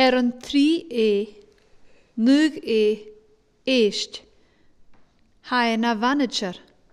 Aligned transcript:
Er 0.00 0.14
yn 0.18 0.28
tri 0.44 0.68
e, 1.06 1.08
nuag 2.24 2.54
e, 2.80 2.82
eisht. 3.74 4.14
Hae 5.50 5.74
na 5.82 5.92
vanidjar. 6.04 6.56